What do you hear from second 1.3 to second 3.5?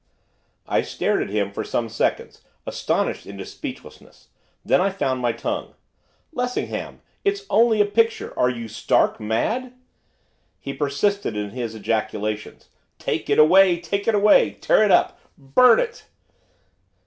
for some seconds, astonished into